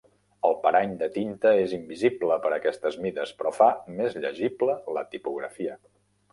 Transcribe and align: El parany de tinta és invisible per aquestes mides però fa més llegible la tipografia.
El 0.47 0.53
parany 0.61 0.95
de 1.01 1.09
tinta 1.17 1.51
és 1.65 1.75
invisible 1.77 2.39
per 2.47 2.51
aquestes 2.57 2.99
mides 3.05 3.35
però 3.43 3.53
fa 3.61 3.71
més 4.03 4.21
llegible 4.27 4.79
la 4.99 5.09
tipografia. 5.15 5.81